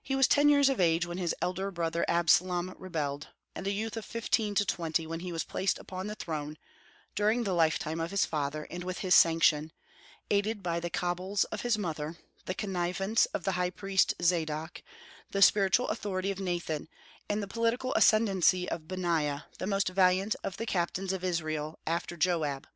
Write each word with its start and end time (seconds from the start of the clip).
He 0.00 0.14
was 0.14 0.28
ten 0.28 0.48
years 0.48 0.68
of 0.68 0.78
age 0.78 1.04
when 1.04 1.18
his 1.18 1.34
elder 1.42 1.72
brother 1.72 2.04
Absalom 2.06 2.76
rebelled, 2.78 3.26
and 3.56 3.66
a 3.66 3.72
youth 3.72 3.96
of 3.96 4.04
fifteen 4.04 4.54
to 4.54 4.64
twenty 4.64 5.04
when 5.04 5.18
he 5.18 5.32
was 5.32 5.42
placed 5.42 5.80
upon 5.80 6.06
the 6.06 6.14
throne, 6.14 6.58
during 7.16 7.42
the 7.42 7.54
lifetime 7.54 7.98
of 7.98 8.12
his 8.12 8.24
father 8.24 8.68
and 8.70 8.84
with 8.84 8.98
his 8.98 9.16
sanction, 9.16 9.72
aided 10.30 10.62
by 10.62 10.78
the 10.78 10.90
cabals 10.90 11.42
of 11.46 11.62
his 11.62 11.76
mother, 11.76 12.16
the 12.44 12.54
connivance 12.54 13.26
of 13.34 13.42
the 13.42 13.50
high 13.58 13.70
priest 13.70 14.14
Zadok, 14.22 14.80
the 15.32 15.42
spiritual 15.42 15.88
authority 15.88 16.30
of 16.30 16.38
Nathan, 16.38 16.88
and 17.28 17.42
the 17.42 17.48
political 17.48 17.92
ascendency 17.94 18.70
of 18.70 18.86
Benaiah, 18.86 19.46
the 19.58 19.66
most 19.66 19.88
valiant 19.88 20.36
of 20.44 20.56
the 20.56 20.66
captains 20.66 21.12
of 21.12 21.24
Israel 21.24 21.80
after 21.84 22.16
Joab. 22.16 22.68